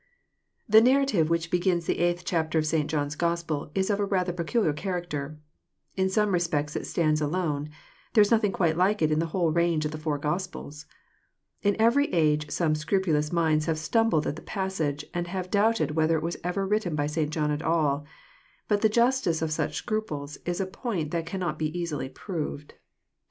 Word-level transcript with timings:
The 0.67 0.81
narrative 0.81 1.29
which 1.29 1.51
begins 1.51 1.85
the 1.85 1.99
eighth 1.99 2.25
chapter 2.25 2.57
of 2.57 2.65
St. 2.65 2.89
John's 2.89 3.15
Gospel 3.15 3.69
is 3.75 3.91
of 3.91 3.99
a 3.99 4.05
rather 4.05 4.33
pecnliar 4.33 4.75
character. 4.75 5.37
In 5.95 6.09
some 6.09 6.31
respects 6.31 6.75
it 6.75 6.87
stands 6.87 7.21
alone. 7.21 7.69
There 8.15 8.23
is 8.23 8.31
nothing 8.31 8.51
quite 8.51 8.75
like 8.75 9.03
it 9.03 9.11
in 9.11 9.19
the 9.19 9.27
whole 9.27 9.51
range 9.51 9.85
of 9.85 9.91
the 9.91 9.99
four 9.99 10.17
Gospels. 10.17 10.87
In 11.61 11.75
every 11.79 12.11
age 12.11 12.49
some 12.49 12.73
scrupulous 12.73 13.31
minds 13.31 13.67
have 13.67 13.77
stumbled 13.77 14.25
at 14.25 14.35
the 14.35 14.41
passage, 14.41 15.05
and 15.13 15.27
have 15.27 15.51
doubted 15.51 15.91
whether 15.91 16.17
it 16.17 16.23
was 16.23 16.37
ever 16.43 16.65
written 16.65 16.95
by 16.95 17.05
St. 17.05 17.29
John 17.29 17.51
at 17.51 17.61
all. 17.61 18.03
But 18.67 18.81
the 18.81 18.89
justice 18.89 19.43
of 19.43 19.51
such 19.51 19.75
scruples 19.75 20.35
is 20.47 20.59
a 20.59 20.65
point 20.65 21.11
that 21.11 21.27
cannot 21.27 21.61
easily 21.61 22.07
bo 22.07 22.15
proved. 22.15 22.73